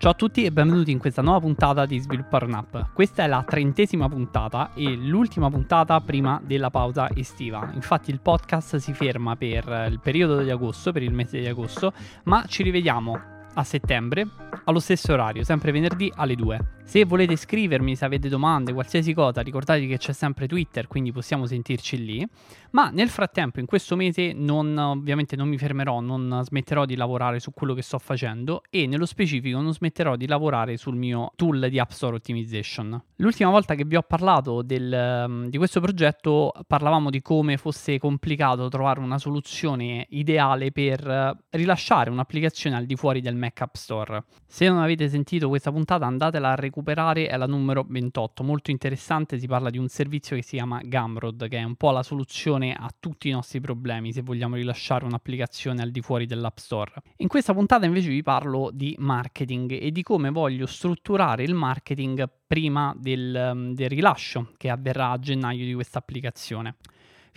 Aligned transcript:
Ciao 0.00 0.12
a 0.12 0.14
tutti 0.14 0.44
e 0.44 0.52
benvenuti 0.52 0.92
in 0.92 0.98
questa 1.00 1.22
nuova 1.22 1.40
puntata 1.40 1.84
di 1.84 1.98
Sviluppare 1.98 2.44
un'app. 2.44 2.76
Questa 2.94 3.24
è 3.24 3.26
la 3.26 3.42
trentesima 3.42 4.08
puntata 4.08 4.70
e 4.74 4.94
l'ultima 4.94 5.50
puntata 5.50 6.00
prima 6.00 6.40
della 6.40 6.70
pausa 6.70 7.08
estiva. 7.16 7.68
Infatti 7.74 8.12
il 8.12 8.20
podcast 8.20 8.76
si 8.76 8.94
ferma 8.94 9.34
per 9.34 9.88
il 9.90 9.98
periodo 9.98 10.40
di 10.40 10.50
agosto, 10.50 10.92
per 10.92 11.02
il 11.02 11.12
mese 11.12 11.40
di 11.40 11.48
agosto, 11.48 11.92
ma 12.26 12.44
ci 12.46 12.62
rivediamo 12.62 13.20
a 13.54 13.64
settembre 13.64 14.47
allo 14.68 14.80
stesso 14.80 15.14
orario, 15.14 15.44
sempre 15.44 15.72
venerdì 15.72 16.12
alle 16.14 16.34
2. 16.34 16.76
Se 16.84 17.04
volete 17.04 17.36
scrivermi, 17.36 17.96
se 17.96 18.04
avete 18.04 18.28
domande, 18.28 18.72
qualsiasi 18.72 19.12
cosa, 19.12 19.40
ricordatevi 19.40 19.86
che 19.86 19.98
c'è 19.98 20.12
sempre 20.12 20.46
Twitter, 20.46 20.86
quindi 20.86 21.10
possiamo 21.10 21.46
sentirci 21.46 22.02
lì. 22.02 22.26
Ma 22.70 22.90
nel 22.90 23.08
frattempo, 23.08 23.60
in 23.60 23.66
questo 23.66 23.96
mese, 23.96 24.32
non, 24.32 24.76
ovviamente 24.76 25.36
non 25.36 25.48
mi 25.48 25.58
fermerò, 25.58 26.00
non 26.00 26.40
smetterò 26.42 26.84
di 26.84 26.96
lavorare 26.96 27.40
su 27.40 27.52
quello 27.52 27.74
che 27.74 27.82
sto 27.82 27.98
facendo 27.98 28.62
e 28.70 28.86
nello 28.86 29.06
specifico 29.06 29.60
non 29.60 29.72
smetterò 29.72 30.16
di 30.16 30.26
lavorare 30.26 30.76
sul 30.76 30.96
mio 30.96 31.32
tool 31.36 31.68
di 31.68 31.78
App 31.78 31.90
Store 31.90 32.16
Optimization. 32.16 33.02
L'ultima 33.16 33.50
volta 33.50 33.74
che 33.74 33.84
vi 33.84 33.96
ho 33.96 34.02
parlato 34.02 34.62
del, 34.62 35.46
di 35.48 35.56
questo 35.58 35.80
progetto 35.80 36.52
parlavamo 36.66 37.10
di 37.10 37.20
come 37.20 37.56
fosse 37.56 37.98
complicato 37.98 38.68
trovare 38.68 39.00
una 39.00 39.18
soluzione 39.18 40.06
ideale 40.10 40.72
per 40.72 41.36
rilasciare 41.50 42.10
un'applicazione 42.10 42.76
al 42.76 42.84
di 42.84 42.96
fuori 42.96 43.20
del 43.20 43.34
Mac 43.34 43.60
App 43.60 43.74
Store. 43.74 44.24
Se 44.58 44.66
non 44.66 44.78
avete 44.78 45.08
sentito 45.08 45.46
questa 45.48 45.70
puntata 45.70 46.04
andatela 46.04 46.50
a 46.50 46.54
recuperare 46.56 47.28
è 47.28 47.36
la 47.36 47.46
numero 47.46 47.86
28, 47.88 48.42
molto 48.42 48.72
interessante, 48.72 49.38
si 49.38 49.46
parla 49.46 49.70
di 49.70 49.78
un 49.78 49.86
servizio 49.86 50.34
che 50.34 50.42
si 50.42 50.56
chiama 50.56 50.80
Gumroad, 50.82 51.46
che 51.46 51.58
è 51.58 51.62
un 51.62 51.76
po' 51.76 51.92
la 51.92 52.02
soluzione 52.02 52.74
a 52.74 52.90
tutti 52.98 53.28
i 53.28 53.30
nostri 53.30 53.60
problemi 53.60 54.12
se 54.12 54.20
vogliamo 54.22 54.56
rilasciare 54.56 55.04
un'applicazione 55.04 55.80
al 55.80 55.92
di 55.92 56.00
fuori 56.00 56.26
dell'App 56.26 56.56
Store. 56.56 56.90
In 57.18 57.28
questa 57.28 57.54
puntata 57.54 57.86
invece 57.86 58.08
vi 58.08 58.24
parlo 58.24 58.70
di 58.72 58.96
marketing 58.98 59.78
e 59.80 59.92
di 59.92 60.02
come 60.02 60.30
voglio 60.30 60.66
strutturare 60.66 61.44
il 61.44 61.54
marketing 61.54 62.28
prima 62.44 62.92
del, 62.98 63.70
del 63.74 63.88
rilascio 63.88 64.54
che 64.56 64.70
avverrà 64.70 65.10
a 65.10 65.20
gennaio 65.20 65.64
di 65.66 65.74
questa 65.74 66.00
applicazione. 66.00 66.78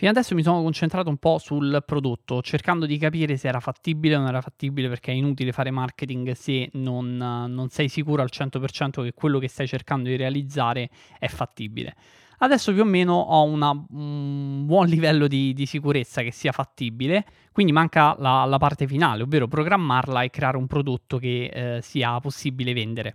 Fino 0.02 0.14
adesso 0.14 0.34
mi 0.34 0.42
sono 0.42 0.60
concentrato 0.64 1.10
un 1.10 1.16
po' 1.16 1.38
sul 1.38 1.80
prodotto, 1.86 2.42
cercando 2.42 2.86
di 2.86 2.98
capire 2.98 3.36
se 3.36 3.46
era 3.46 3.60
fattibile 3.60 4.16
o 4.16 4.18
non 4.18 4.26
era 4.26 4.40
fattibile, 4.40 4.88
perché 4.88 5.12
è 5.12 5.14
inutile 5.14 5.52
fare 5.52 5.70
marketing 5.70 6.32
se 6.32 6.70
non, 6.72 7.16
non 7.16 7.68
sei 7.68 7.88
sicuro 7.88 8.20
al 8.20 8.28
100% 8.28 9.04
che 9.04 9.12
quello 9.12 9.38
che 9.38 9.46
stai 9.46 9.68
cercando 9.68 10.08
di 10.08 10.16
realizzare 10.16 10.90
è 11.20 11.28
fattibile. 11.28 11.94
Adesso 12.38 12.72
più 12.72 12.82
o 12.82 12.84
meno 12.84 13.14
ho 13.14 13.44
una, 13.44 13.70
un 13.90 14.66
buon 14.66 14.88
livello 14.88 15.28
di, 15.28 15.52
di, 15.52 15.66
sicurezza 15.66 16.22
che 16.22 16.32
sia 16.32 16.50
fattibile, 16.50 17.24
quindi 17.52 17.70
manca 17.70 18.16
la, 18.18 18.44
la, 18.44 18.58
parte 18.58 18.88
finale, 18.88 19.22
ovvero 19.22 19.46
programmarla 19.46 20.22
e 20.22 20.30
creare 20.30 20.56
un 20.56 20.66
prodotto 20.66 21.18
che 21.18 21.44
eh, 21.44 21.80
sia 21.80 22.18
possibile 22.18 22.72
vendere. 22.72 23.14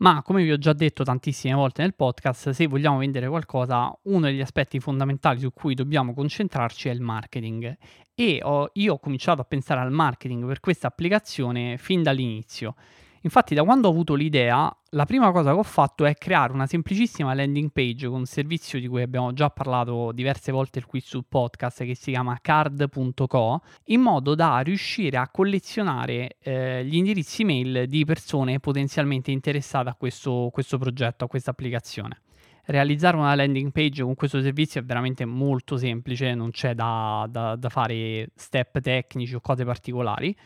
Ma 0.00 0.22
come 0.22 0.42
vi 0.42 0.50
ho 0.50 0.56
già 0.56 0.72
detto 0.72 1.04
tantissime 1.04 1.52
volte 1.52 1.82
nel 1.82 1.94
podcast, 1.94 2.50
se 2.50 2.66
vogliamo 2.66 2.98
vendere 2.98 3.28
qualcosa, 3.28 3.94
uno 4.04 4.20
degli 4.20 4.40
aspetti 4.40 4.80
fondamentali 4.80 5.40
su 5.40 5.52
cui 5.52 5.74
dobbiamo 5.74 6.14
concentrarci 6.14 6.88
è 6.88 6.92
il 6.92 7.02
marketing. 7.02 7.76
E 8.14 8.40
ho, 8.42 8.70
io 8.74 8.94
ho 8.94 8.98
cominciato 8.98 9.42
a 9.42 9.44
pensare 9.44 9.80
al 9.80 9.92
marketing 9.92 10.46
per 10.46 10.60
questa 10.60 10.86
applicazione 10.86 11.76
fin 11.76 12.02
dall'inizio. 12.02 12.76
Infatti, 13.22 13.54
da 13.54 13.62
quando 13.62 13.88
ho 13.88 13.90
avuto 13.90 14.14
l'idea, 14.14 14.74
la 14.94 15.04
prima 15.04 15.30
cosa 15.30 15.52
che 15.52 15.58
ho 15.58 15.62
fatto 15.62 16.04
è 16.04 16.14
creare 16.14 16.52
una 16.52 16.66
semplicissima 16.66 17.32
landing 17.32 17.70
page 17.70 18.08
con 18.08 18.18
un 18.18 18.26
servizio 18.26 18.80
di 18.80 18.88
cui 18.88 19.02
abbiamo 19.02 19.32
già 19.32 19.48
parlato 19.48 20.10
diverse 20.10 20.50
volte 20.50 20.82
qui 20.84 21.00
sul 21.00 21.24
podcast 21.28 21.84
che 21.84 21.94
si 21.94 22.10
chiama 22.10 22.38
card.co, 22.40 23.62
in 23.84 24.00
modo 24.00 24.34
da 24.34 24.58
riuscire 24.60 25.16
a 25.16 25.28
collezionare 25.28 26.38
eh, 26.40 26.84
gli 26.84 26.96
indirizzi 26.96 27.44
mail 27.44 27.86
di 27.86 28.04
persone 28.04 28.58
potenzialmente 28.58 29.30
interessate 29.30 29.90
a 29.90 29.94
questo, 29.94 30.50
questo 30.52 30.76
progetto, 30.76 31.24
a 31.24 31.28
questa 31.28 31.52
applicazione 31.52 32.22
realizzare 32.66 33.16
una 33.16 33.34
landing 33.34 33.72
page 33.72 34.02
con 34.02 34.14
questo 34.14 34.40
servizio 34.40 34.80
è 34.80 34.84
veramente 34.84 35.24
molto 35.24 35.76
semplice, 35.76 36.34
non 36.34 36.50
c'è 36.50 36.74
da, 36.74 37.26
da, 37.28 37.56
da, 37.56 37.68
fare 37.68 38.28
step 38.34 38.80
tecnici 38.80 39.34
o 39.34 39.40
cose 39.40 39.64
particolari. 39.64 40.36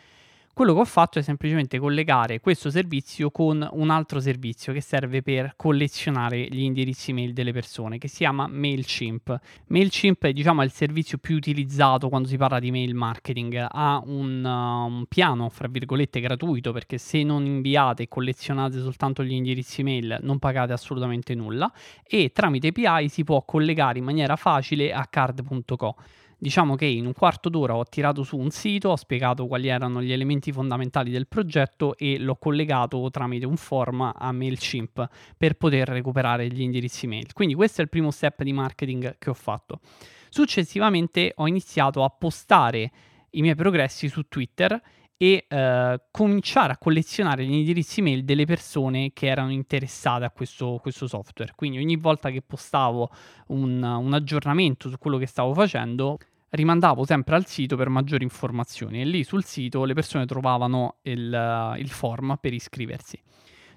Quello 0.55 0.73
che 0.73 0.79
ho 0.79 0.85
fatto 0.85 1.19
è 1.19 1.23
semplicemente 1.23 1.81
collegare 1.81 2.39
questo 2.39 2.71
servizio 2.71 3.33
con 3.33 3.69
un 3.73 3.91
altro 3.91 4.21
servizio 4.21 4.73
che 4.73 4.81
serve 4.81 5.21
per 5.21 5.55
collezionare 5.57 6.47
gli 6.47 6.61
indirizzi 6.61 7.13
mail 7.13 7.33
delle 7.33 7.51
persone, 7.51 7.99
che 7.99 8.07
si 8.07 8.19
chiama 8.19 8.47
MailChimp. 8.47 9.37
MailChimp 9.67 10.29
diciamo, 10.29 10.63
è 10.63 10.65
il 10.65 10.71
servizio 10.71 11.19
più 11.19 11.35
utilizzato 11.35 12.09
quando 12.09 12.29
si 12.29 12.37
parla 12.37 12.61
di 12.61 12.71
mail 12.71 12.95
marketing. 12.95 13.67
Ha 13.69 14.01
un, 14.07 14.45
uh, 14.45 14.95
un 14.95 15.07
piano, 15.09 15.49
fra 15.49 15.67
virgolette, 15.67 16.21
gratuito, 16.21 16.71
perché 16.71 16.99
se 16.99 17.25
non 17.25 17.45
inviate 17.47 18.05
e 18.05 18.09
collezionate 18.09 18.79
soltanto 18.79 19.25
gli 19.25 19.33
indirizzi 19.33 19.83
mail 19.83 20.19
non 20.23 20.39
pagate 20.39 20.73
assolutamente 20.73 21.35
nulla 21.35 21.69
e 22.07 22.31
tramite 22.33 22.69
API 22.69 23.09
si 23.09 23.25
può 23.25 23.43
collegare 23.45 23.99
in 23.99 24.05
maniera 24.05 24.37
facile 24.37 24.93
a 24.93 25.05
card.co. 25.11 25.97
Diciamo 26.45 26.75
che 26.75 26.85
in 26.85 27.07
un 27.07 27.15
quarto 27.15 27.49
d'ora 27.49 27.75
ho 27.75 27.85
tirato 27.85 28.23
su 28.23 28.37
un 28.37 28.51
sito, 28.51 28.91
ho 28.91 28.97
spiegato 28.97 29.47
quali 29.47 29.69
erano 29.69 30.03
gli 30.03 30.13
elementi 30.13 30.53
fondamentali 30.53 31.11
del 31.11 31.27
progetto 31.27 31.97
e 31.97 32.19
l'ho 32.19 32.37
collegato 32.37 33.09
tramite 33.09 33.47
un 33.47 33.57
form 33.57 34.13
a 34.15 34.31
MailChimp 34.31 35.09
per 35.39 35.55
poter 35.55 35.89
recuperare 35.89 36.47
gli 36.49 36.61
indirizzi 36.61 37.07
mail. 37.07 37.33
Quindi 37.33 37.55
questo 37.55 37.81
è 37.81 37.85
il 37.85 37.89
primo 37.89 38.11
step 38.11 38.43
di 38.43 38.53
marketing 38.53 39.17
che 39.17 39.31
ho 39.31 39.35
fatto. 39.35 39.81
Successivamente 40.29 41.33
ho 41.35 41.47
iniziato 41.49 42.05
a 42.05 42.11
postare 42.11 42.93
i 43.31 43.41
miei 43.41 43.55
progressi 43.55 44.09
su 44.09 44.29
Twitter 44.29 44.79
e 45.17 45.47
eh, 45.49 46.01
cominciare 46.11 46.75
a 46.75 46.77
collezionare 46.77 47.47
gli 47.47 47.55
indirizzi 47.55 48.03
mail 48.03 48.23
delle 48.23 48.45
persone 48.45 49.13
che 49.15 49.29
erano 49.29 49.51
interessate 49.51 50.27
a 50.27 50.31
questo, 50.31 50.79
questo 50.83 51.07
software. 51.07 51.55
Quindi 51.57 51.79
ogni 51.79 51.97
volta 51.97 52.29
che 52.29 52.43
postavo 52.43 53.09
un, 53.47 53.83
un 53.83 54.13
aggiornamento 54.13 54.91
su 54.91 54.99
quello 54.99 55.17
che 55.17 55.27
stavo 55.27 55.55
facendo, 55.55 56.19
rimandavo 56.55 57.05
sempre 57.05 57.35
al 57.35 57.47
sito 57.47 57.77
per 57.77 57.89
maggiori 57.89 58.23
informazioni 58.23 59.01
e 59.01 59.05
lì 59.05 59.25
sul 59.25 59.45
sito 59.45 59.85
le 59.85 59.95
persone 59.95 60.25
trovavano 60.25 60.97
il, 61.03 61.75
il 61.79 61.89
form 61.89 62.39
per 62.41 62.53
iscriversi. 62.53 63.21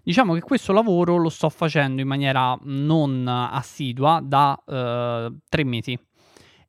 Diciamo 0.03 0.33
che 0.35 0.41
questo 0.41 0.71
lavoro 0.71 1.17
lo 1.17 1.29
sto 1.29 1.49
facendo 1.49 2.01
in 2.01 2.07
maniera 2.07 2.57
non 2.63 3.27
assidua 3.27 4.21
da 4.23 4.57
uh, 4.65 5.37
tre 5.49 5.63
mesi 5.65 5.99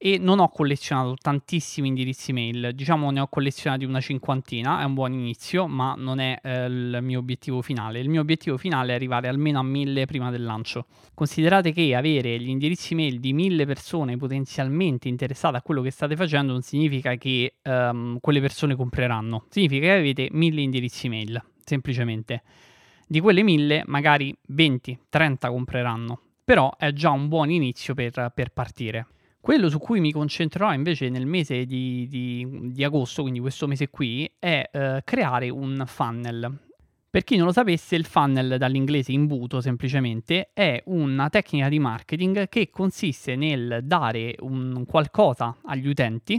e 0.00 0.16
non 0.16 0.38
ho 0.38 0.48
collezionato 0.48 1.16
tantissimi 1.20 1.88
indirizzi 1.88 2.32
mail, 2.32 2.70
diciamo 2.72 3.10
ne 3.10 3.19
ho 3.19 3.26
collezionati 3.26 3.84
una 3.84 4.00
cinquantina, 4.00 4.81
è 4.81 4.84
un 4.84 4.94
buon 4.94 5.12
inizio, 5.12 5.66
ma 5.66 5.94
non 5.98 6.20
è 6.20 6.38
eh, 6.41 6.66
il 6.66 6.98
mio 7.03 7.19
obiettivo 7.19 7.60
finale. 7.62 7.98
Il 7.98 8.08
mio 8.08 8.20
obiettivo 8.20 8.56
finale 8.56 8.92
è 8.92 8.94
arrivare 8.94 9.26
almeno 9.26 9.58
a 9.58 9.64
mille 9.64 10.06
prima 10.06 10.31
del 10.31 10.44
lancio. 10.44 10.87
Considerate 11.14 11.72
che 11.72 11.97
avere 11.97 12.38
gli 12.38 12.48
indirizzi 12.48 12.94
mail 12.94 13.19
di 13.19 13.32
mille 13.32 13.66
persone 13.66 14.16
potenzialmente 14.16 15.08
interessate 15.08 15.56
a 15.56 15.62
quello 15.62 15.82
che 15.82 15.91
state 15.91 16.14
facendo 16.14 16.53
non 16.53 16.62
significa 16.62 17.16
che 17.16 17.56
um, 17.64 18.19
quelle 18.20 18.41
persone 18.41 18.76
compreranno, 18.76 19.47
significa 19.48 19.87
che 19.87 19.92
avete 19.92 20.28
mille 20.31 20.60
indirizzi 20.60 21.08
mail, 21.08 21.42
semplicemente. 21.64 22.42
Di 23.04 23.19
quelle 23.19 23.42
mille, 23.42 23.82
magari 23.87 24.37
20-30 24.53 25.48
compreranno, 25.48 26.20
però 26.44 26.76
è 26.76 26.92
già 26.92 27.10
un 27.10 27.26
buon 27.26 27.50
inizio 27.50 27.94
per, 27.94 28.31
per 28.32 28.50
partire. 28.53 29.06
Quello 29.48 29.70
su 29.70 29.78
cui 29.78 29.98
mi 30.00 30.12
concentrerò 30.12 30.75
invece 30.75 31.09
nel 31.09 31.25
mese 31.25 31.64
di, 31.64 32.06
di, 32.06 32.47
di 32.70 32.84
agosto, 32.84 33.22
quindi 33.22 33.41
questo 33.41 33.66
mese 33.66 33.88
qui, 33.88 34.31
è 34.38 34.69
eh, 34.70 35.00
creare 35.04 35.48
un 35.48 35.84
funnel. 35.86 36.54
Per 37.09 37.25
chi 37.25 37.36
non 37.36 37.47
lo 37.47 37.53
sapesse, 37.53 37.97
il 37.97 38.04
funnel 38.04 38.58
dall'inglese 38.58 39.12
imbuto 39.12 39.62
semplicemente 39.62 40.50
è 40.53 40.82
una 40.88 41.31
tecnica 41.31 41.70
di 41.70 41.78
marketing 41.78 42.47
che 42.50 42.69
consiste 42.69 43.37
nel 43.37 43.81
dare 43.84 44.34
un 44.41 44.84
qualcosa 44.87 45.56
agli 45.64 45.88
utenti 45.88 46.38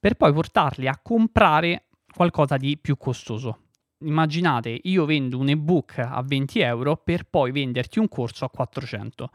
per 0.00 0.14
poi 0.14 0.32
portarli 0.32 0.88
a 0.88 0.98
comprare 1.00 1.84
qualcosa 2.12 2.56
di 2.56 2.76
più 2.78 2.96
costoso. 2.96 3.58
Immaginate, 3.98 4.76
io 4.82 5.04
vendo 5.04 5.38
un 5.38 5.50
ebook 5.50 5.98
a 5.98 6.20
20 6.26 6.58
euro 6.58 6.96
per 6.96 7.28
poi 7.30 7.52
venderti 7.52 8.00
un 8.00 8.08
corso 8.08 8.44
a 8.44 8.50
400 8.50 9.30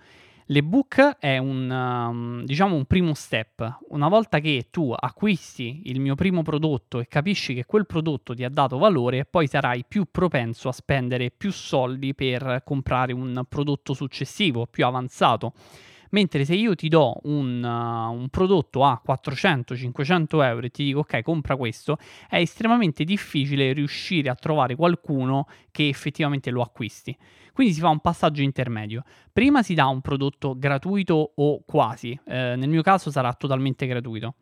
L'ebook 0.49 1.17
è 1.17 1.39
un, 1.39 1.71
um, 1.71 2.43
diciamo 2.43 2.75
un 2.75 2.85
primo 2.85 3.15
step. 3.15 3.79
Una 3.89 4.07
volta 4.07 4.37
che 4.37 4.67
tu 4.69 4.93
acquisti 4.95 5.81
il 5.85 5.99
mio 5.99 6.13
primo 6.13 6.43
prodotto 6.43 6.99
e 6.99 7.07
capisci 7.07 7.55
che 7.55 7.65
quel 7.65 7.87
prodotto 7.87 8.35
ti 8.35 8.43
ha 8.43 8.49
dato 8.49 8.77
valore, 8.77 9.25
poi 9.25 9.47
sarai 9.47 9.85
più 9.87 10.05
propenso 10.11 10.69
a 10.69 10.71
spendere 10.71 11.31
più 11.31 11.51
soldi 11.51 12.13
per 12.13 12.61
comprare 12.63 13.11
un 13.11 13.43
prodotto 13.49 13.95
successivo, 13.95 14.67
più 14.67 14.85
avanzato. 14.85 15.53
Mentre 16.11 16.45
se 16.45 16.53
io 16.53 16.75
ti 16.75 16.89
do 16.89 17.19
un, 17.23 17.63
uh, 17.63 18.13
un 18.13 18.29
prodotto 18.29 18.83
a 18.83 19.01
400-500 19.03 20.43
euro 20.43 20.67
e 20.67 20.69
ti 20.69 20.83
dico 20.83 20.99
ok, 20.99 21.23
compra 21.23 21.55
questo, 21.55 21.97
è 22.29 22.37
estremamente 22.37 23.03
difficile 23.03 23.73
riuscire 23.73 24.29
a 24.29 24.35
trovare 24.35 24.75
qualcuno 24.75 25.47
che 25.71 25.87
effettivamente 25.87 26.51
lo 26.51 26.61
acquisti. 26.61 27.17
Quindi 27.55 27.71
si 27.71 27.79
fa 27.79 27.87
un 27.87 28.01
passaggio 28.01 28.41
intermedio. 28.41 29.03
Prima 29.31 29.63
si 29.63 29.75
dà 29.75 29.85
un 29.85 30.01
prodotto 30.01 30.57
gratuito 30.59 31.31
o 31.35 31.63
quasi, 31.65 32.11
eh, 32.25 32.55
nel 32.57 32.67
mio 32.67 32.81
caso 32.81 33.11
sarà 33.11 33.31
totalmente 33.31 33.87
gratuito 33.87 34.35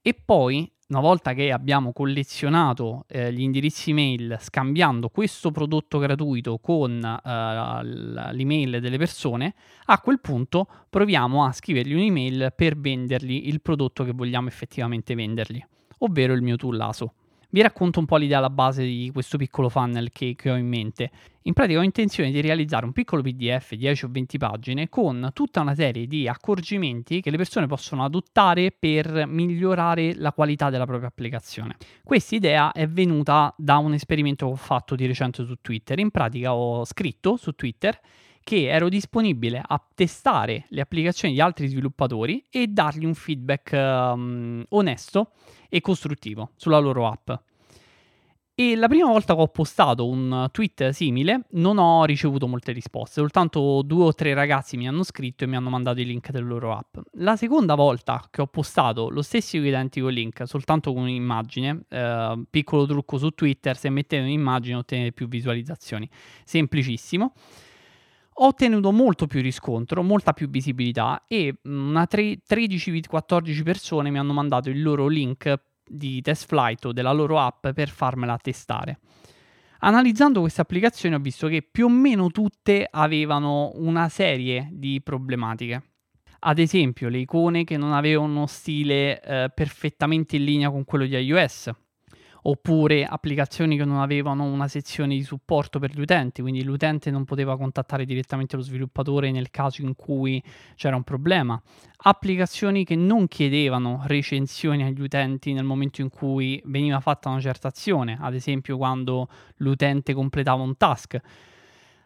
E 0.00 0.14
poi 0.14 0.72
una 0.88 1.00
volta 1.00 1.34
che 1.34 1.52
abbiamo 1.52 1.92
collezionato 1.92 3.04
eh, 3.08 3.30
gli 3.30 3.42
indirizzi 3.42 3.92
mail 3.92 4.38
scambiando 4.40 5.10
questo 5.10 5.50
prodotto 5.50 5.98
gratuito 5.98 6.56
con 6.56 7.04
eh, 7.04 8.32
l'email 8.32 8.80
delle 8.80 8.96
persone, 8.96 9.54
a 9.84 10.00
quel 10.00 10.18
punto 10.20 10.66
proviamo 10.88 11.44
a 11.44 11.52
scrivergli 11.52 11.92
un'email 11.92 12.54
per 12.56 12.78
vendergli 12.78 13.48
il 13.48 13.60
prodotto 13.60 14.02
che 14.02 14.12
vogliamo 14.12 14.48
effettivamente 14.48 15.14
vendergli, 15.14 15.62
ovvero 15.98 16.32
il 16.32 16.40
mio 16.40 16.56
tool 16.56 16.80
ASO. 16.80 17.12
Vi 17.48 17.62
racconto 17.62 18.00
un 18.00 18.06
po' 18.06 18.16
l'idea 18.16 18.38
alla 18.38 18.50
base 18.50 18.82
di 18.84 19.10
questo 19.12 19.38
piccolo 19.38 19.68
funnel 19.68 20.10
che, 20.10 20.34
che, 20.36 20.50
ho 20.50 20.56
in 20.56 20.66
mente. 20.66 21.10
In 21.42 21.52
pratica 21.52 21.78
ho 21.78 21.82
intenzione 21.82 22.32
di 22.32 22.40
realizzare 22.40 22.84
un 22.84 22.92
piccolo 22.92 23.22
PDF 23.22 23.74
10 23.74 24.04
o 24.04 24.08
20 24.10 24.38
pagine 24.38 24.88
con 24.88 25.30
tutta 25.32 25.60
una 25.60 25.74
serie 25.74 26.08
di 26.08 26.26
accorgimenti 26.26 27.20
che 27.20 27.30
le 27.30 27.36
persone 27.36 27.66
possono 27.66 28.04
adottare 28.04 28.74
per 28.76 29.26
migliorare 29.26 30.14
la 30.16 30.32
qualità 30.32 30.70
della 30.70 30.86
propria 30.86 31.08
applicazione. 31.08 31.76
Questa 32.02 32.34
idea 32.34 32.72
è 32.72 32.88
venuta 32.88 33.54
da 33.56 33.76
un 33.76 33.94
esperimento 33.94 34.46
che 34.46 34.52
ho 34.52 34.56
fatto 34.56 34.96
di 34.96 35.06
recente 35.06 35.44
su 35.44 35.54
Twitter. 35.60 36.00
In 36.00 36.10
pratica 36.10 36.52
ho 36.52 36.84
scritto 36.84 37.36
su 37.36 37.52
Twitter 37.52 37.98
che 38.42 38.68
ero 38.68 38.88
disponibile 38.88 39.60
a 39.64 39.80
testare 39.94 40.66
le 40.68 40.80
applicazioni 40.80 41.34
di 41.34 41.40
altri 41.40 41.66
sviluppatori 41.66 42.44
e 42.48 42.68
dargli 42.68 43.04
un 43.04 43.14
feedback 43.14 43.72
um, 43.72 44.64
onesto 44.68 45.32
e 45.68 45.80
costruttivo 45.80 46.50
sulla 46.56 46.78
loro 46.78 47.06
app. 47.06 47.30
E 48.58 48.74
la 48.74 48.88
prima 48.88 49.10
volta 49.10 49.34
che 49.34 49.42
ho 49.42 49.48
postato 49.48 50.08
un 50.08 50.48
tweet 50.50 50.88
simile 50.88 51.42
non 51.50 51.76
ho 51.76 52.06
ricevuto 52.06 52.46
molte 52.46 52.72
risposte, 52.72 53.20
soltanto 53.20 53.82
due 53.82 54.04
o 54.04 54.14
tre 54.14 54.32
ragazzi 54.32 54.78
mi 54.78 54.88
hanno 54.88 55.02
scritto 55.02 55.44
e 55.44 55.46
mi 55.46 55.56
hanno 55.56 55.68
mandato 55.68 56.00
i 56.00 56.06
link 56.06 56.30
delle 56.30 56.46
loro 56.46 56.72
app. 56.72 56.96
La 57.18 57.36
seconda 57.36 57.74
volta 57.74 58.26
che 58.30 58.40
ho 58.40 58.46
postato 58.46 59.10
lo 59.10 59.20
stesso 59.20 59.58
identico 59.58 60.08
link, 60.08 60.48
soltanto 60.48 60.94
con 60.94 61.02
un'immagine, 61.02 61.82
eh, 61.86 62.44
piccolo 62.48 62.86
trucco 62.86 63.18
su 63.18 63.28
Twitter, 63.32 63.76
se 63.76 63.90
mettete 63.90 64.22
un'immagine 64.22 64.76
ottenete 64.76 65.12
più 65.12 65.28
visualizzazioni, 65.28 66.08
semplicissimo 66.42 67.34
ho 68.38 68.46
ottenuto 68.46 68.92
molto 68.92 69.26
più 69.26 69.40
riscontro, 69.40 70.02
molta 70.02 70.32
più 70.32 70.48
visibilità 70.48 71.24
e 71.26 71.54
una 71.64 72.06
13-14 72.10 73.62
persone 73.62 74.10
mi 74.10 74.18
hanno 74.18 74.32
mandato 74.32 74.68
il 74.68 74.82
loro 74.82 75.06
link 75.06 75.54
di 75.88 76.20
test 76.20 76.46
flight 76.46 76.84
o 76.86 76.92
della 76.92 77.12
loro 77.12 77.38
app 77.38 77.68
per 77.68 77.88
farmela 77.88 78.36
testare. 78.36 78.98
Analizzando 79.80 80.40
queste 80.40 80.60
applicazioni 80.60 81.14
ho 81.14 81.18
visto 81.18 81.48
che 81.48 81.62
più 81.62 81.86
o 81.86 81.88
meno 81.88 82.30
tutte 82.30 82.86
avevano 82.90 83.70
una 83.74 84.08
serie 84.08 84.68
di 84.72 85.00
problematiche. 85.02 85.82
Ad 86.40 86.58
esempio, 86.58 87.08
le 87.08 87.18
icone 87.18 87.64
che 87.64 87.76
non 87.76 87.92
avevano 87.92 88.32
uno 88.32 88.46
stile 88.46 89.20
eh, 89.20 89.50
perfettamente 89.54 90.36
in 90.36 90.44
linea 90.44 90.70
con 90.70 90.84
quello 90.84 91.06
di 91.06 91.16
iOS, 91.16 91.70
oppure 92.48 93.04
applicazioni 93.04 93.76
che 93.76 93.84
non 93.84 93.98
avevano 93.98 94.44
una 94.44 94.68
sezione 94.68 95.16
di 95.16 95.22
supporto 95.24 95.80
per 95.80 95.90
gli 95.90 96.00
utenti, 96.00 96.42
quindi 96.42 96.62
l'utente 96.62 97.10
non 97.10 97.24
poteva 97.24 97.56
contattare 97.56 98.04
direttamente 98.04 98.54
lo 98.54 98.62
sviluppatore 98.62 99.32
nel 99.32 99.50
caso 99.50 99.82
in 99.82 99.96
cui 99.96 100.42
c'era 100.76 100.94
un 100.94 101.02
problema, 101.02 101.60
applicazioni 101.98 102.84
che 102.84 102.94
non 102.94 103.26
chiedevano 103.26 104.02
recensioni 104.04 104.84
agli 104.84 105.00
utenti 105.00 105.52
nel 105.52 105.64
momento 105.64 106.02
in 106.02 106.08
cui 106.08 106.62
veniva 106.66 107.00
fatta 107.00 107.28
una 107.28 107.40
certa 107.40 107.68
azione, 107.68 108.16
ad 108.20 108.34
esempio 108.34 108.76
quando 108.76 109.28
l'utente 109.56 110.14
completava 110.14 110.62
un 110.62 110.76
task. 110.76 111.20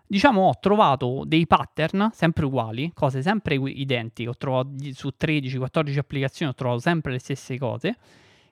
Diciamo, 0.06 0.48
ho 0.48 0.58
trovato 0.58 1.22
dei 1.24 1.46
pattern 1.46 2.10
sempre 2.12 2.46
uguali, 2.46 2.90
cose 2.94 3.22
sempre 3.22 3.54
identiche. 3.54 4.28
Ho 4.28 4.36
trovato 4.36 4.70
su 4.92 5.12
13-14 5.16 5.98
applicazioni, 5.98 6.50
ho 6.50 6.54
trovato 6.54 6.80
sempre 6.80 7.12
le 7.12 7.20
stesse 7.20 7.56
cose 7.58 7.96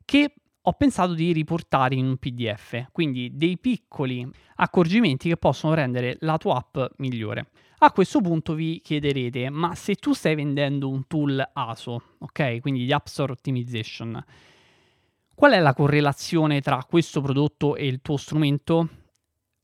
che 0.04 0.32
ho 0.68 0.72
pensato 0.74 1.14
di 1.14 1.32
riportare 1.32 1.94
in 1.94 2.04
un 2.04 2.16
PDF, 2.18 2.88
quindi 2.92 3.30
dei 3.34 3.56
piccoli 3.56 4.28
accorgimenti 4.56 5.30
che 5.30 5.38
possono 5.38 5.72
rendere 5.72 6.18
la 6.20 6.36
tua 6.36 6.56
app 6.56 6.92
migliore. 6.98 7.48
A 7.78 7.90
questo 7.90 8.20
punto 8.20 8.52
vi 8.52 8.80
chiederete, 8.82 9.48
ma 9.48 9.74
se 9.74 9.94
tu 9.94 10.12
stai 10.12 10.34
vendendo 10.34 10.90
un 10.90 11.06
tool 11.06 11.42
ASO, 11.54 12.02
ok, 12.18 12.60
quindi 12.60 12.84
di 12.84 12.92
App 12.92 13.06
Store 13.06 13.32
Optimization, 13.32 14.22
qual 15.34 15.52
è 15.52 15.58
la 15.58 15.72
correlazione 15.72 16.60
tra 16.60 16.84
questo 16.86 17.22
prodotto 17.22 17.74
e 17.74 17.86
il 17.86 18.02
tuo 18.02 18.18
strumento? 18.18 18.88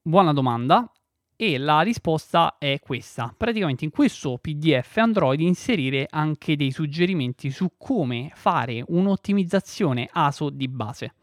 Buona 0.01 0.33
domanda 0.33 0.91
e 1.37 1.59
la 1.59 1.81
risposta 1.81 2.57
è 2.59 2.79
questa. 2.81 3.35
Praticamente 3.37 3.85
in 3.85 3.91
questo 3.91 4.39
PDF 4.41 4.97
andrò 4.99 5.33
ad 5.33 5.41
inserire 5.41 6.07
anche 6.09 6.57
dei 6.57 6.71
suggerimenti 6.71 7.51
su 7.51 7.73
come 7.77 8.31
fare 8.35 8.85
un'ottimizzazione 8.87 10.09
ASO 10.11 10.51
di 10.51 10.69
base. 10.69 11.15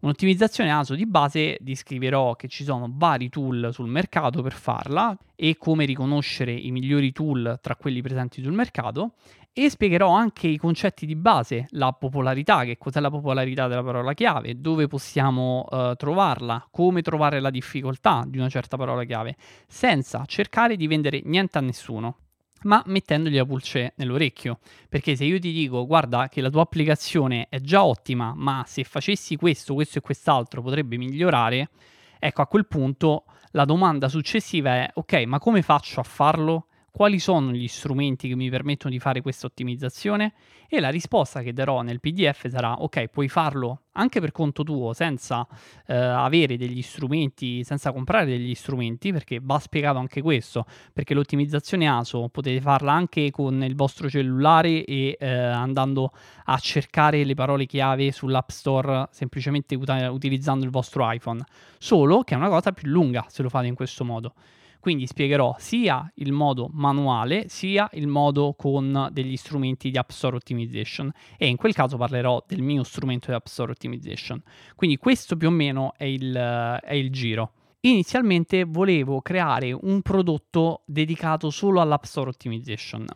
Un'ottimizzazione 0.00 0.72
ASO 0.72 0.94
di 0.94 1.04
base 1.04 1.58
descriverò 1.60 2.34
che 2.34 2.48
ci 2.48 2.64
sono 2.64 2.90
vari 2.90 3.28
tool 3.28 3.68
sul 3.70 3.88
mercato 3.88 4.40
per 4.40 4.54
farla 4.54 5.14
e 5.36 5.58
come 5.58 5.84
riconoscere 5.84 6.52
i 6.52 6.70
migliori 6.70 7.12
tool 7.12 7.58
tra 7.60 7.76
quelli 7.76 8.00
presenti 8.00 8.42
sul 8.42 8.52
mercato 8.52 9.12
e 9.52 9.68
spiegherò 9.68 10.10
anche 10.10 10.46
i 10.46 10.56
concetti 10.56 11.06
di 11.06 11.16
base, 11.16 11.66
la 11.70 11.92
popolarità, 11.92 12.64
che 12.64 12.78
cos'è 12.78 13.00
la 13.00 13.10
popolarità 13.10 13.66
della 13.66 13.82
parola 13.82 14.14
chiave, 14.14 14.60
dove 14.60 14.86
possiamo 14.86 15.66
uh, 15.68 15.94
trovarla, 15.96 16.66
come 16.70 17.02
trovare 17.02 17.40
la 17.40 17.50
difficoltà 17.50 18.24
di 18.26 18.38
una 18.38 18.48
certa 18.48 18.76
parola 18.76 19.04
chiave, 19.04 19.36
senza 19.66 20.24
cercare 20.26 20.76
di 20.76 20.86
vendere 20.86 21.20
niente 21.24 21.58
a 21.58 21.60
nessuno 21.60 22.16
ma 22.62 22.82
mettendogli 22.86 23.36
la 23.36 23.44
pulce 23.44 23.94
nell'orecchio. 23.96 24.58
Perché 24.88 25.16
se 25.16 25.24
io 25.24 25.38
ti 25.38 25.52
dico, 25.52 25.86
guarda 25.86 26.28
che 26.28 26.40
la 26.40 26.50
tua 26.50 26.62
applicazione 26.62 27.46
è 27.48 27.60
già 27.60 27.84
ottima, 27.84 28.32
ma 28.34 28.64
se 28.66 28.84
facessi 28.84 29.36
questo, 29.36 29.74
questo 29.74 29.98
e 29.98 30.02
quest'altro 30.02 30.62
potrebbe 30.62 30.96
migliorare, 30.96 31.70
ecco 32.18 32.42
a 32.42 32.46
quel 32.46 32.66
punto 32.66 33.24
la 33.52 33.64
domanda 33.64 34.08
successiva 34.08 34.74
è, 34.74 34.90
ok, 34.94 35.24
ma 35.24 35.38
come 35.38 35.62
faccio 35.62 36.00
a 36.00 36.04
farlo? 36.04 36.66
Quali 36.90 37.18
sono 37.18 37.52
gli 37.52 37.68
strumenti 37.68 38.28
che 38.28 38.34
mi 38.34 38.50
permettono 38.50 38.92
di 38.92 38.98
fare 38.98 39.20
questa 39.20 39.46
ottimizzazione 39.46 40.32
e 40.68 40.80
la 40.80 40.90
risposta 40.90 41.42
che 41.42 41.52
darò 41.52 41.82
nel 41.82 42.00
PDF 42.00 42.48
sarà 42.48 42.74
ok, 42.74 43.08
puoi 43.08 43.28
farlo 43.28 43.82
anche 43.92 44.20
per 44.20 44.30
conto 44.30 44.62
tuo 44.62 44.92
senza 44.92 45.46
eh, 45.86 45.94
avere 45.94 46.56
degli 46.56 46.82
strumenti, 46.82 47.64
senza 47.64 47.92
comprare 47.92 48.26
degli 48.26 48.54
strumenti, 48.54 49.12
perché 49.12 49.40
va 49.42 49.58
spiegato 49.58 49.98
anche 49.98 50.22
questo, 50.22 50.64
perché 50.92 51.14
l'ottimizzazione 51.14 51.88
ASO 51.88 52.28
potete 52.28 52.60
farla 52.60 52.92
anche 52.92 53.30
con 53.30 53.62
il 53.62 53.74
vostro 53.74 54.08
cellulare 54.08 54.84
e 54.84 55.16
eh, 55.18 55.28
andando 55.28 56.12
a 56.44 56.58
cercare 56.58 57.24
le 57.24 57.34
parole 57.34 57.66
chiave 57.66 58.12
sull'App 58.12 58.50
Store 58.50 59.08
semplicemente 59.10 59.74
ut- 59.74 60.08
utilizzando 60.10 60.64
il 60.64 60.70
vostro 60.70 61.10
iPhone, 61.10 61.44
solo 61.78 62.22
che 62.22 62.34
è 62.34 62.36
una 62.36 62.48
cosa 62.48 62.72
più 62.72 62.88
lunga 62.88 63.26
se 63.28 63.42
lo 63.42 63.48
fate 63.48 63.66
in 63.66 63.74
questo 63.74 64.04
modo. 64.04 64.34
Quindi 64.80 65.06
spiegherò 65.06 65.54
sia 65.58 66.10
il 66.16 66.32
modo 66.32 66.70
manuale 66.72 67.48
sia 67.48 67.88
il 67.92 68.06
modo 68.06 68.54
con 68.56 69.08
degli 69.12 69.36
strumenti 69.36 69.90
di 69.90 69.98
App 69.98 70.10
Store 70.10 70.36
Optimization 70.36 71.12
e 71.36 71.46
in 71.48 71.56
quel 71.56 71.74
caso 71.74 71.98
parlerò 71.98 72.42
del 72.46 72.62
mio 72.62 72.82
strumento 72.82 73.30
di 73.30 73.36
App 73.36 73.46
Store 73.46 73.70
Optimization. 73.70 74.42
Quindi 74.74 74.96
questo 74.96 75.36
più 75.36 75.48
o 75.48 75.52
meno 75.52 75.92
è 75.96 76.04
il, 76.04 76.34
è 76.34 76.94
il 76.94 77.10
giro. 77.10 77.52
Inizialmente 77.80 78.64
volevo 78.64 79.20
creare 79.20 79.72
un 79.72 80.02
prodotto 80.02 80.82
dedicato 80.84 81.50
solo 81.50 81.80
all'App 81.80 82.04
Store 82.04 82.28
Optimization. 82.28 83.06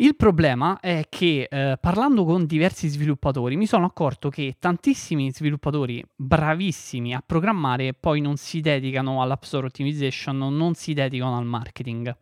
Il 0.00 0.16
problema 0.16 0.80
è 0.80 1.04
che 1.10 1.46
eh, 1.50 1.76
parlando 1.78 2.24
con 2.24 2.46
diversi 2.46 2.88
sviluppatori 2.88 3.54
mi 3.56 3.66
sono 3.66 3.84
accorto 3.84 4.30
che 4.30 4.56
tantissimi 4.58 5.30
sviluppatori 5.30 6.02
bravissimi 6.16 7.12
a 7.12 7.22
programmare 7.24 7.92
poi 7.92 8.22
non 8.22 8.38
si 8.38 8.62
dedicano 8.62 9.20
all'App 9.20 9.42
Store 9.42 9.66
Optimization, 9.66 10.38
non 10.38 10.72
si 10.72 10.94
dedicano 10.94 11.36
al 11.36 11.44
marketing. 11.44 12.16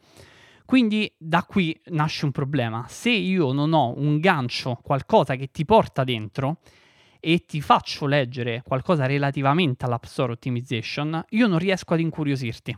Quindi 0.65 1.09
da 1.17 1.45
qui 1.45 1.81
nasce 1.91 2.25
un 2.25 2.33
problema. 2.33 2.85
Se 2.89 3.11
io 3.11 3.53
non 3.53 3.73
ho 3.73 3.97
un 3.97 4.19
gancio, 4.19 4.81
qualcosa 4.83 5.37
che 5.37 5.53
ti 5.53 5.65
porta 5.65 6.03
dentro 6.03 6.59
e 7.21 7.45
ti 7.47 7.61
faccio 7.61 8.07
leggere 8.07 8.63
qualcosa 8.67 9.07
relativamente 9.07 9.85
all'App 9.85 10.03
Store 10.03 10.33
Optimization, 10.33 11.25
io 11.29 11.47
non 11.47 11.61
riesco 11.61 11.95
ad 11.95 12.01
incuriosirti. 12.01 12.77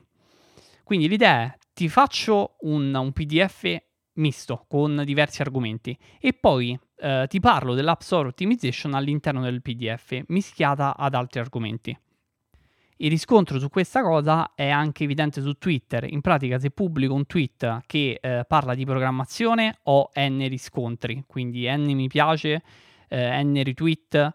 Quindi 0.84 1.08
l'idea 1.08 1.44
è 1.44 1.58
ti 1.72 1.88
faccio 1.88 2.56
un, 2.60 2.94
un 2.94 3.12
PDF 3.12 3.88
misto 4.14 4.64
con 4.68 5.02
diversi 5.04 5.42
argomenti 5.42 5.96
e 6.18 6.32
poi 6.32 6.78
eh, 6.98 7.26
ti 7.28 7.40
parlo 7.40 7.74
dell'App 7.74 8.00
Store 8.00 8.28
Optimization 8.28 8.94
all'interno 8.94 9.42
del 9.42 9.62
PDF 9.62 10.22
mischiata 10.28 10.96
ad 10.96 11.14
altri 11.14 11.40
argomenti. 11.40 11.98
Il 13.02 13.08
riscontro 13.08 13.58
su 13.58 13.70
questa 13.70 14.02
cosa 14.02 14.52
è 14.54 14.68
anche 14.68 15.04
evidente 15.04 15.40
su 15.40 15.54
Twitter. 15.54 16.04
In 16.04 16.20
pratica, 16.20 16.58
se 16.58 16.70
pubblico 16.70 17.14
un 17.14 17.24
tweet 17.24 17.80
che 17.86 18.18
eh, 18.20 18.44
parla 18.46 18.74
di 18.74 18.84
programmazione, 18.84 19.78
ho 19.84 20.10
n 20.14 20.46
riscontri, 20.48 21.24
quindi 21.26 21.66
n 21.66 21.92
mi 21.94 22.08
piace, 22.08 22.62
eh, 23.08 23.42
n 23.42 23.62
retweet, 23.64 24.32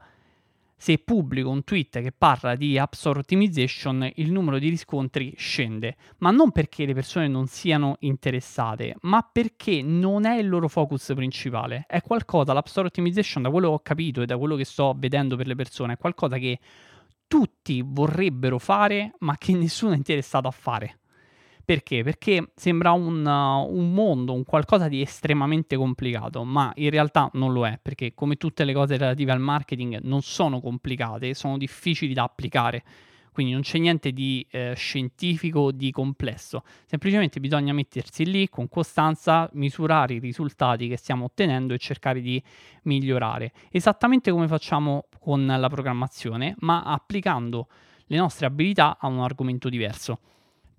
se 0.77 0.98
pubblico 0.98 1.50
un 1.50 1.63
tweet 1.63 2.01
che 2.01 2.12
parla 2.12 2.55
di 2.55 2.77
App 2.77 2.94
Store 2.94 3.20
Optimization, 3.20 4.10
il 4.15 4.32
numero 4.32 4.60
di 4.60 4.70
riscontri 4.70 5.34
scende, 5.38 5.96
ma 6.17 6.32
non 6.32 6.51
perché 6.51 6.86
le 6.86 6.94
persone 6.94 7.27
non 7.27 7.48
siano 7.48 7.96
interessate, 8.00 8.96
ma 9.01 9.27
perché 9.29 9.82
non 9.82 10.25
è 10.25 10.38
il 10.38 10.50
loro 10.50 10.67
focus 10.67 11.13
principale. 11.15 11.86
È 11.88 12.01
qualcosa, 12.01 12.53
l'App 12.53 12.67
Store 12.67 12.88
Optimization, 12.88 13.44
da 13.44 13.50
quello 13.50 13.70
che 13.70 13.74
ho 13.74 13.79
capito 13.79 14.22
e 14.22 14.25
da 14.25 14.38
quello 14.38 14.55
che 14.55 14.65
sto 14.65 14.94
vedendo 14.98 15.36
per 15.36 15.48
le 15.48 15.55
persone, 15.55 15.94
è 15.94 15.98
qualcosa 15.98 16.38
che 16.38 16.60
tutti 17.27 17.82
vorrebbero 17.84 18.60
fare, 18.60 19.13
ma 19.20 19.38
che 19.38 19.53
nessuno 19.58 19.94
è 19.94 19.98
interessato 19.98 20.48
a 20.48 20.51
fare. 20.51 21.00
Perché? 21.65 22.03
Perché 22.03 22.51
sembra 22.55 22.91
un, 22.91 23.25
uh, 23.25 23.75
un, 23.75 23.91
mondo, 23.91 24.34
un 24.34 24.43
qualcosa 24.43 24.88
di 24.88 25.01
estremamente 25.01 25.75
complicato, 25.75 26.43
ma 26.43 26.72
in 26.75 26.91
realtà 26.91 27.27
non 27.34 27.53
lo 27.53 27.65
è, 27.65 27.79
perché 27.81 28.13
come 28.13 28.36
tutte 28.36 28.63
le 28.65 28.74
cose 28.74 28.98
relative 28.98 29.31
al 29.31 29.39
marketing 29.39 30.01
non 30.03 30.22
sono 30.22 30.62
complicate, 30.62 31.34
sono 31.34 31.57
difficili 31.57 32.13
da 32.13 32.22
applicare. 32.22 32.84
Quindi 33.31 33.51
non 33.51 33.63
c'è 33.63 33.79
niente 33.79 34.12
di 34.12 34.45
eh, 34.51 34.74
scientifico 34.75 35.72
di 35.72 35.91
complesso, 35.91 36.63
semplicemente 36.86 37.41
bisogna 37.41 37.74
mettersi 37.74 38.25
lì 38.25 38.48
con 38.48 38.69
costanza, 38.69 39.50
misurare 39.53 40.13
i 40.13 40.19
risultati 40.19 40.88
che 40.88 40.95
stiamo 40.95 41.25
ottenendo 41.25 41.74
e 41.74 41.77
cercare 41.79 42.22
di 42.22 42.41
migliorare. 42.84 43.51
Esattamente 43.72 44.31
come 44.31 44.48
facciamo 44.48 45.07
con 45.19 45.45
la 45.48 45.67
programmazione, 45.67 46.55
ma 46.60 46.84
applicando 46.84 47.67
le 48.05 48.17
nostre 48.17 48.45
abilità 48.45 48.98
a 49.00 49.07
un 49.07 49.19
argomento 49.19 49.67
diverso 49.67 50.19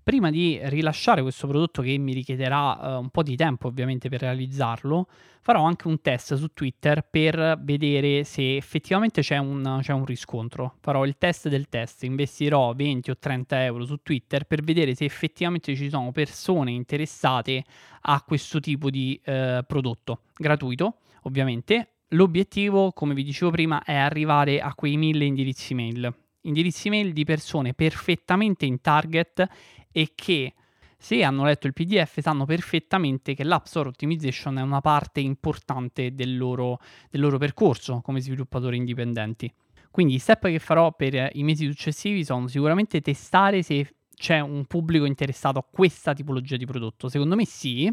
prima 0.07 0.31
di 0.31 0.57
rilasciare 0.63 1.21
questo 1.21 1.49
prodotto 1.49 1.83
che 1.83 1.99
mi 1.99 2.13
richiederà 2.13 2.79
uh, 2.79 3.01
un 3.01 3.09
po' 3.09 3.25
di 3.25 3.35
tempo 3.35 3.67
ovviamente 3.67 4.09
per 4.09 4.21
realizzarlo, 4.21 5.09
farò 5.41 5.65
anche 5.65 5.89
un 5.89 6.01
test 6.01 6.37
su 6.37 6.53
Twitter 6.55 7.05
per 7.11 7.59
vedere 7.61 8.23
se 8.23 8.55
effettivamente 8.55 9.21
c'è 9.21 9.39
un, 9.39 9.81
c'è 9.83 9.93
un, 9.93 10.05
riscontro. 10.05 10.77
Farò 10.81 11.05
il 11.05 11.17
test 11.19 11.49
del 11.49 11.69
test, 11.69 12.05
investirò 12.05 12.73
20 12.73 13.11
o 13.11 13.17
30 13.19 13.65
euro 13.65 13.85
su 13.85 13.97
Twitter 14.01 14.45
per 14.45 14.63
vedere 14.63 14.95
se 14.95 15.05
effettivamente 15.05 15.75
ci 15.75 15.89
sono 15.89 16.13
persone 16.13 16.71
interessate 16.71 17.65
a 18.03 18.23
questo 18.25 18.61
tipo 18.61 18.91
di 18.91 19.21
uh, 19.27 19.65
prodotto 19.67 20.21
gratuito, 20.37 20.99
ovviamente. 21.23 21.95
L'obiettivo, 22.11 22.93
come 22.93 23.13
vi 23.13 23.25
dicevo 23.25 23.51
prima, 23.51 23.83
è 23.83 23.97
arrivare 23.97 24.61
a 24.61 24.73
quei 24.73 24.97
mille 24.97 25.25
indirizzi 25.25 25.75
mail 25.75 26.15
indirizzi 26.47 26.89
mail 26.89 27.13
di 27.13 27.25
persone 27.25 27.75
perfettamente 27.75 28.65
in 28.67 28.81
target 28.81 29.47
e 29.91 30.13
che 30.15 30.55
se 30.99 31.23
hanno 31.23 31.45
letto 31.45 31.67
il 31.67 31.73
PDF 31.73 32.21
sanno 32.21 32.47
perfettamente 32.47 33.35
che 33.35 33.45
l'App 33.45 33.67
Store 33.67 33.89
Optimization 33.89 34.59
è 34.59 34.63
una 34.63 34.81
parte 34.81 35.21
importante 35.21 36.15
del 36.15 36.37
loro, 36.37 36.81
del 37.11 37.21
loro 37.21 37.39
percorso 37.39 38.01
come 38.01 38.21
sviluppatori 38.21 38.77
indipendenti. 38.77 39.53
Quindi 39.91 40.15
i 40.15 40.19
step 40.19 40.47
che 40.49 40.59
farò 40.59 40.93
per 40.93 41.31
i 41.33 41.43
mesi 41.43 41.67
successivi 41.67 42.25
sono 42.25 42.49
sicuramente 42.49 43.01
testare 43.01 43.63
se 43.63 43.95
c'è 44.15 44.41
un 44.41 44.65
pubblico 44.65 45.05
interessato 45.05 45.59
a 45.59 45.67
questa 45.71 46.13
tipologia 46.15 46.57
di 46.57 46.67
prodotto. 46.67 47.09
Secondo 47.09 47.35
me 47.35 47.45
sì, 47.47 47.91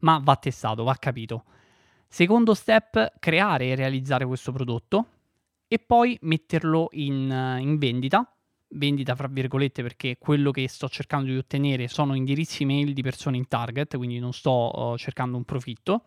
ma 0.00 0.20
va 0.22 0.36
testato, 0.36 0.84
va 0.84 0.94
capito. 0.96 1.44
Secondo 2.08 2.54
step, 2.54 3.14
creare 3.18 3.68
e 3.68 3.74
realizzare 3.74 4.26
questo 4.26 4.52
prodotto 4.52 5.06
e 5.72 5.78
poi 5.78 6.18
metterlo 6.20 6.88
in, 6.92 7.56
in 7.60 7.78
vendita 7.78 8.30
vendita 8.74 9.14
fra 9.14 9.26
virgolette 9.26 9.82
perché 9.82 10.18
quello 10.18 10.50
che 10.50 10.68
sto 10.68 10.86
cercando 10.86 11.30
di 11.30 11.36
ottenere 11.38 11.88
sono 11.88 12.14
indirizzi 12.14 12.66
mail 12.66 12.92
di 12.92 13.00
persone 13.00 13.38
in 13.38 13.48
target, 13.48 13.96
quindi 13.96 14.18
non 14.18 14.34
sto 14.34 14.70
uh, 14.74 14.96
cercando 14.98 15.38
un 15.38 15.44
profitto 15.44 16.04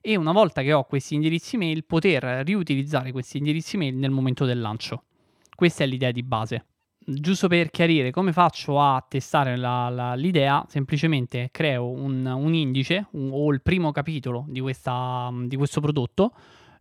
e 0.00 0.14
una 0.16 0.30
volta 0.30 0.62
che 0.62 0.72
ho 0.72 0.84
questi 0.84 1.14
indirizzi 1.14 1.56
mail 1.56 1.84
poter 1.84 2.22
riutilizzare 2.44 3.10
questi 3.10 3.38
indirizzi 3.38 3.76
mail 3.76 3.96
nel 3.96 4.10
momento 4.10 4.44
del 4.44 4.60
lancio. 4.60 5.04
Questa 5.52 5.82
è 5.82 5.86
l'idea 5.88 6.12
di 6.12 6.22
base. 6.22 6.66
Giusto 7.04 7.48
per 7.48 7.70
chiarire 7.70 8.12
come 8.12 8.32
faccio 8.32 8.80
a 8.80 9.04
testare 9.08 9.56
la, 9.56 9.88
la, 9.88 10.14
l'idea, 10.14 10.64
semplicemente 10.68 11.48
creo 11.50 11.88
un, 11.88 12.24
un 12.24 12.54
indice 12.54 13.06
un, 13.12 13.30
o 13.32 13.52
il 13.52 13.62
primo 13.62 13.90
capitolo 13.90 14.44
di, 14.46 14.60
questa, 14.60 15.28
di 15.44 15.56
questo 15.56 15.80
prodotto, 15.80 16.32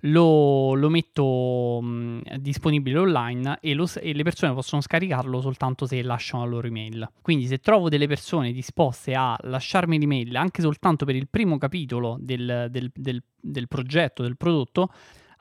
lo, 0.01 0.73
lo 0.73 0.89
metto 0.89 1.79
mh, 1.81 2.37
disponibile 2.37 2.97
online 2.97 3.57
e, 3.61 3.73
lo, 3.73 3.89
e, 3.99 4.13
le 4.13 4.23
persone 4.23 4.53
possono 4.53 4.81
scaricarlo 4.81 5.41
soltanto 5.41 5.85
se 5.85 6.01
lasciano 6.01 6.43
la 6.43 6.49
loro 6.49 6.67
email. 6.67 7.09
Quindi 7.21 7.45
se 7.47 7.59
trovo 7.59 7.89
delle 7.89 8.07
persone 8.07 8.51
disposte 8.51 9.13
a 9.13 9.37
lasciarmi 9.41 9.99
l'email 9.99 10.35
anche 10.35 10.61
soltanto 10.61 11.05
per 11.05 11.15
il 11.15 11.27
primo 11.27 11.57
capitolo 11.57 12.17
del, 12.19 12.67
del, 12.69 12.91
del, 12.93 13.21
del 13.39 13.67
progetto, 13.67 14.23
del 14.23 14.37
prodotto, 14.37 14.91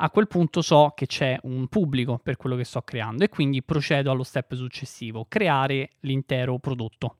a 0.03 0.11
quel 0.11 0.29
punto 0.29 0.63
so 0.63 0.93
che 0.95 1.07
c'è 1.07 1.39
un 1.43 1.69
pubblico 1.69 2.19
per 2.23 2.37
quello 2.37 2.57
che 2.57 2.65
sto 2.65 2.81
creando 2.83 3.25
e 3.25 3.29
quindi 3.29 3.63
procedo 3.63 4.11
allo 4.11 4.23
step 4.23 4.55
successivo, 4.55 5.27
creare 5.29 5.91
l'intero 6.01 6.59
prodotto. 6.59 7.17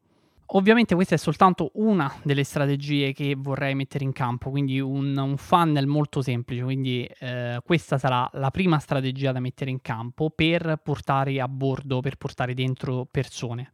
Ovviamente 0.53 0.97
questa 0.97 1.15
è 1.15 1.19
soltanto 1.19 1.71
una 1.75 2.13
delle 2.25 2.43
strategie 2.43 3.13
che 3.13 3.37
vorrei 3.37 3.77
mettere 3.77 4.03
in 4.03 4.13
campo, 4.13 4.51
quindi 4.51 4.81
un, 4.81 5.17
un 5.17 5.37
funnel 5.37 5.87
molto 5.87 6.23
semplice, 6.23 6.65
quindi 6.65 7.09
eh, 7.21 7.61
questa 7.65 7.99
sarà 7.99 8.29
la 8.33 8.51
prima 8.51 8.81
strategia 8.81 9.31
da 9.31 9.39
mettere 9.39 9.71
in 9.71 9.81
campo 9.81 10.29
per 10.31 10.81
portare 10.83 11.41
a 11.41 11.47
bordo, 11.47 12.01
per 12.01 12.17
portare 12.17 12.55
dentro 12.55 13.07
persone. 13.09 13.71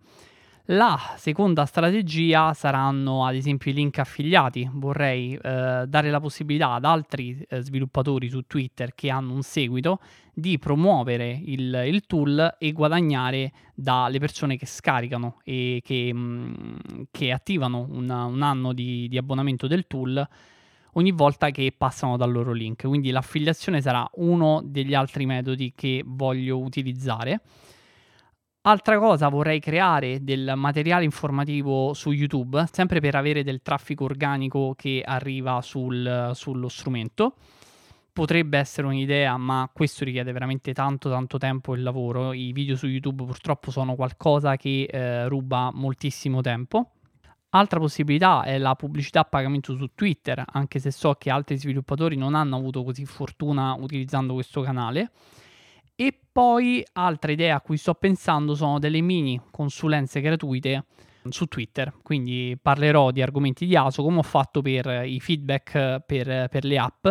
La 0.70 1.14
seconda 1.16 1.64
strategia 1.64 2.52
saranno 2.52 3.24
ad 3.24 3.36
esempio 3.36 3.70
i 3.70 3.74
link 3.74 4.00
affiliati. 4.00 4.68
Vorrei 4.72 5.34
eh, 5.34 5.84
dare 5.86 6.10
la 6.10 6.18
possibilità 6.18 6.72
ad 6.72 6.84
altri 6.84 7.40
eh, 7.48 7.60
sviluppatori 7.60 8.28
su 8.28 8.42
Twitter 8.48 8.92
che 8.92 9.08
hanno 9.08 9.32
un 9.32 9.42
seguito 9.42 10.00
di 10.34 10.58
promuovere 10.58 11.40
il, 11.44 11.82
il 11.86 12.04
tool 12.06 12.56
e 12.58 12.72
guadagnare 12.72 13.52
dalle 13.74 14.18
persone 14.18 14.56
che 14.56 14.66
scaricano 14.66 15.38
e 15.44 15.80
che, 15.84 16.12
mh, 16.12 16.18
mm, 16.18 17.02
che 17.12 17.30
attivano 17.30 17.86
una, 17.88 18.24
un 18.24 18.42
anno 18.42 18.72
di, 18.72 19.06
di 19.08 19.18
abbonamento 19.18 19.68
del 19.68 19.86
tool 19.86 20.28
ogni 20.94 21.12
volta 21.12 21.50
che 21.50 21.72
passano 21.78 22.16
dal 22.16 22.32
loro 22.32 22.50
link. 22.50 22.88
Quindi 22.88 23.10
l'affiliazione 23.12 23.80
sarà 23.80 24.08
uno 24.14 24.62
degli 24.64 24.94
altri 24.94 25.26
metodi 25.26 25.74
che 25.76 26.02
voglio 26.04 26.58
utilizzare. 26.58 27.40
Altra 28.68 28.98
cosa, 28.98 29.28
vorrei 29.28 29.60
creare 29.60 30.24
del 30.24 30.54
materiale 30.56 31.04
informativo 31.04 31.94
su 31.94 32.10
YouTube, 32.10 32.66
sempre 32.72 32.98
per 32.98 33.14
avere 33.14 33.44
del 33.44 33.62
traffico 33.62 34.02
organico 34.02 34.74
che 34.76 35.04
arriva 35.06 35.62
sul, 35.62 36.32
sullo 36.34 36.68
strumento. 36.68 37.36
Potrebbe 38.12 38.58
essere 38.58 38.88
un'idea, 38.88 39.36
ma 39.36 39.70
questo 39.72 40.02
richiede 40.02 40.32
veramente 40.32 40.72
tanto 40.72 41.08
tanto 41.08 41.38
tempo 41.38 41.74
e 41.74 41.78
lavoro. 41.78 42.32
I 42.32 42.50
video 42.50 42.74
su 42.74 42.88
YouTube 42.88 43.24
purtroppo 43.24 43.70
sono 43.70 43.94
qualcosa 43.94 44.56
che 44.56 44.88
eh, 44.90 45.28
ruba 45.28 45.70
moltissimo 45.72 46.40
tempo. 46.40 46.90
Altra 47.50 47.78
possibilità 47.78 48.42
è 48.42 48.58
la 48.58 48.74
pubblicità 48.74 49.20
a 49.20 49.24
pagamento 49.26 49.76
su 49.76 49.90
Twitter, 49.94 50.42
anche 50.44 50.80
se 50.80 50.90
so 50.90 51.14
che 51.14 51.30
altri 51.30 51.56
sviluppatori 51.56 52.16
non 52.16 52.34
hanno 52.34 52.56
avuto 52.56 52.82
così 52.82 53.04
fortuna 53.04 53.74
utilizzando 53.74 54.34
questo 54.34 54.60
canale. 54.62 55.12
E 55.96 56.14
poi 56.30 56.84
altre 56.92 57.32
idee 57.32 57.50
a 57.50 57.62
cui 57.62 57.78
sto 57.78 57.94
pensando 57.94 58.54
sono 58.54 58.78
delle 58.78 59.00
mini 59.00 59.40
consulenze 59.50 60.20
gratuite 60.20 60.84
su 61.30 61.46
Twitter, 61.46 61.92
quindi 62.02 62.56
parlerò 62.60 63.10
di 63.10 63.22
argomenti 63.22 63.66
di 63.66 63.74
ASO 63.74 64.02
come 64.02 64.18
ho 64.18 64.22
fatto 64.22 64.60
per 64.60 65.04
i 65.06 65.18
feedback 65.20 66.00
per, 66.00 66.48
per 66.48 66.64
le 66.64 66.78
app 66.78 67.08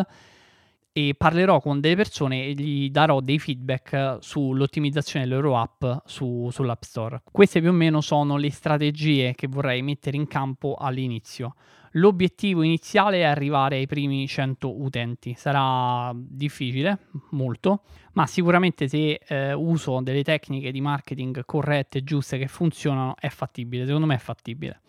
e 0.97 1.13
parlerò 1.17 1.59
con 1.59 1.81
delle 1.81 1.97
persone 1.97 2.45
e 2.45 2.53
gli 2.53 2.89
darò 2.89 3.19
dei 3.19 3.37
feedback 3.37 4.19
sull'ottimizzazione 4.21 5.25
delle 5.25 5.41
loro 5.41 5.57
app 5.57 5.83
su, 6.05 6.47
sull'App 6.51 6.83
Store. 6.83 7.21
Queste 7.29 7.59
più 7.59 7.71
o 7.71 7.73
meno 7.73 7.99
sono 7.99 8.37
le 8.37 8.49
strategie 8.49 9.33
che 9.35 9.47
vorrei 9.47 9.81
mettere 9.81 10.15
in 10.15 10.25
campo 10.27 10.75
all'inizio. 10.79 11.55
L'obiettivo 11.97 12.61
iniziale 12.61 13.19
è 13.19 13.23
arrivare 13.23 13.77
ai 13.77 13.87
primi 13.87 14.27
100 14.27 14.81
utenti. 14.81 15.33
Sarà 15.37 16.11
difficile, 16.13 17.07
molto, 17.31 17.83
ma 18.13 18.25
sicuramente 18.25 18.87
se 18.89 19.21
eh, 19.25 19.53
uso 19.53 20.01
delle 20.01 20.23
tecniche 20.23 20.71
di 20.71 20.81
marketing 20.81 21.45
corrette, 21.45 22.03
giuste, 22.03 22.37
che 22.37 22.47
funzionano, 22.47 23.15
è 23.17 23.29
fattibile. 23.29 23.85
Secondo 23.85 24.07
me 24.07 24.15
è 24.15 24.19
fattibile. 24.19 24.81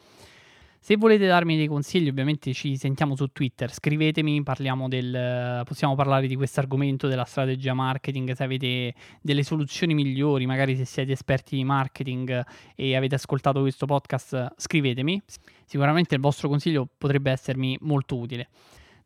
Se 0.87 0.97
volete 0.97 1.26
darmi 1.26 1.57
dei 1.57 1.66
consigli, 1.66 2.07
ovviamente 2.07 2.52
ci 2.52 2.76
sentiamo 2.76 3.16
su 3.16 3.26
Twitter, 3.33 3.73
scrivetemi, 3.73 4.40
del, 4.87 5.62
possiamo 5.64 5.97
parlare 5.97 6.28
di 6.28 6.37
questo 6.37 6.61
argomento 6.61 7.09
della 7.09 7.25
strategia 7.25 7.75
marketing, 7.75 8.31
se 8.35 8.45
avete 8.45 8.95
delle 9.21 9.43
soluzioni 9.43 9.95
migliori, 9.95 10.47
magari 10.47 10.76
se 10.76 10.85
siete 10.85 11.11
esperti 11.11 11.57
di 11.57 11.64
marketing 11.64 12.40
e 12.76 12.95
avete 12.95 13.16
ascoltato 13.16 13.62
questo 13.62 13.85
podcast, 13.87 14.52
scrivetemi 14.57 15.21
sicuramente 15.64 16.14
il 16.14 16.21
vostro 16.21 16.49
consiglio 16.49 16.87
potrebbe 16.97 17.33
essermi 17.33 17.76
molto 17.81 18.16
utile. 18.16 18.47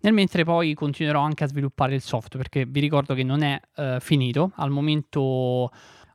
Nel 0.00 0.12
mentre 0.12 0.44
poi 0.44 0.74
continuerò 0.74 1.20
anche 1.20 1.44
a 1.44 1.46
sviluppare 1.46 1.94
il 1.94 2.02
software 2.02 2.46
perché 2.46 2.70
vi 2.70 2.80
ricordo 2.80 3.14
che 3.14 3.22
non 3.22 3.42
è 3.42 3.58
uh, 3.76 4.00
finito, 4.00 4.52
al 4.56 4.68
momento 4.68 5.70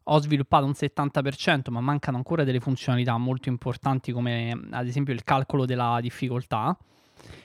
ho 0.08 0.20
sviluppato 0.20 0.66
un 0.66 0.74
70% 0.76 1.72
ma 1.72 1.82
mancano 1.82 2.18
ancora 2.18 2.44
delle 2.44 2.60
funzionalità 2.60 3.18
molto 3.18 3.50
importanti 3.50 4.12
come 4.12 4.68
ad 4.72 4.88
esempio 4.88 5.14
il 5.14 5.24
calcolo 5.24 5.66
della 5.66 6.00
difficoltà 6.02 6.78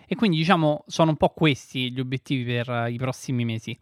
e 0.07 0.15
quindi 0.15 0.37
diciamo 0.37 0.85
sono 0.87 1.11
un 1.11 1.17
po' 1.17 1.31
questi 1.31 1.93
gli 1.93 2.01
obiettivi 2.01 2.45
per 2.45 2.89
i 2.91 2.97
prossimi 2.97 3.45
mesi. 3.45 3.79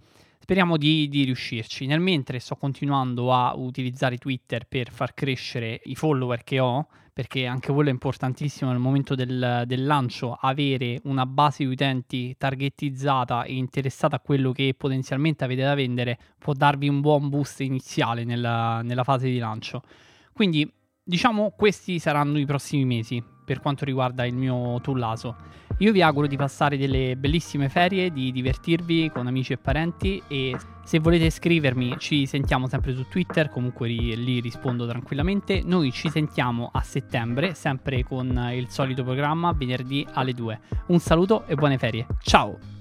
Speriamo 0.49 0.79
di, 0.79 1.11
di, 1.11 1.25
riuscirci. 1.25 1.85
Nel 1.85 2.01
mentre 2.01 2.39
sto 2.39 2.57
continuando 2.57 3.35
a 3.35 3.55
utilizzare 3.55 4.17
Twitter 4.17 4.67
per 4.67 4.91
far 4.91 5.13
crescere 5.13 5.79
i 5.85 5.95
follower 5.95 6.43
che 6.43 6.59
ho, 6.59 6.89
perché 7.13 7.45
anche 7.45 7.71
quello 7.71 7.91
è 7.91 7.93
importantissimo 7.93 8.71
nel 8.71 8.81
momento 8.81 9.15
del, 9.15 9.65
del 9.67 9.85
lancio, 9.85 10.39
avere 10.41 11.01
una 11.05 11.27
base 11.27 11.65
di 11.65 11.71
utenti 11.71 12.35
targetizzata 12.39 13.43
e 13.43 13.57
interessata 13.57 14.17
a 14.17 14.21
quello 14.21 14.53
che 14.53 14.73
potenzialmente 14.75 15.45
avete 15.45 15.61
da 15.61 15.75
vendere 15.75 16.19
può 16.39 16.55
darvi 16.55 16.89
un 16.89 17.03
buon 17.03 17.29
boost 17.29 17.61
iniziale 17.61 18.25
nella, 18.25 18.81
nella 18.81 19.05
fase 19.05 19.29
di 19.29 19.37
lancio. 19.37 19.83
Quindi 20.33 20.67
diciamo 21.03 21.53
questi 21.59 21.99
saranno 21.99 22.39
i 22.39 22.47
prossimi 22.47 22.87
mesi 22.87 23.23
per 23.49 23.61
quanto 23.61 23.87
riguarda 23.87 24.27
il 24.27 24.35
mio 24.35 24.79
tullaso. 24.83 25.35
Io 25.79 25.91
vi 25.91 26.03
auguro 26.03 26.27
di 26.27 26.37
passare 26.37 26.77
delle 26.77 27.17
bellissime 27.17 27.71
ferie, 27.71 28.13
di 28.13 28.31
divertirvi 28.31 29.11
con 29.11 29.27
amici 29.27 29.55
e 29.55 29.57
parenti 29.57 30.23
e 30.29 30.55
se 30.85 30.99
volete 30.99 31.31
scrivermi 31.31 31.97
ci 31.99 32.27
sentiamo 32.27 32.69
sempre 32.69 32.95
su 32.95 33.07
Twitter, 33.09 33.49
comunque 33.49 33.89
lì 33.89 34.41
rispondo 34.41 34.87
tranquillamente. 34.87 35.63
Noi 35.65 35.91
ci 35.93 36.11
sentiamo 36.11 36.69
a 36.71 36.83
settembre, 36.83 37.55
sempre 37.55 38.03
con 38.05 38.51
il 38.53 38.69
solito 38.69 39.03
programma, 39.03 39.53
venerdì 39.53 40.07
alle 40.13 40.35
2. 40.35 40.61
Un 40.89 40.99
saluto 40.99 41.47
e 41.47 41.55
buone 41.55 41.79
ferie. 41.79 42.07
Ciao! 42.21 42.78